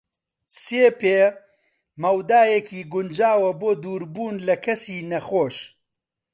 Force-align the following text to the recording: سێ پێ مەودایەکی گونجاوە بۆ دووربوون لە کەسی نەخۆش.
سێ 0.63 0.85
پێ 0.99 1.19
مەودایەکی 2.01 2.81
گونجاوە 2.93 3.51
بۆ 3.59 3.69
دووربوون 3.81 4.35
لە 4.47 4.55
کەسی 4.65 4.99
نەخۆش. 5.11 5.55